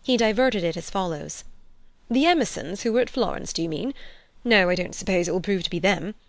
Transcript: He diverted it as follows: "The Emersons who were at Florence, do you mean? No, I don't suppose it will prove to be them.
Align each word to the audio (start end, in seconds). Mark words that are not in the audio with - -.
He 0.00 0.16
diverted 0.16 0.62
it 0.62 0.76
as 0.76 0.90
follows: 0.90 1.42
"The 2.08 2.24
Emersons 2.24 2.82
who 2.82 2.92
were 2.92 3.00
at 3.00 3.10
Florence, 3.10 3.52
do 3.52 3.62
you 3.64 3.68
mean? 3.68 3.94
No, 4.44 4.68
I 4.68 4.76
don't 4.76 4.94
suppose 4.94 5.26
it 5.26 5.32
will 5.32 5.40
prove 5.40 5.64
to 5.64 5.70
be 5.70 5.80
them. 5.80 6.14